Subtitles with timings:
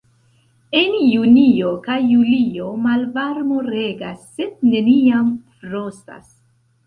[0.77, 6.35] En junio kaj julio malvarmo regas, sed neniam frostas.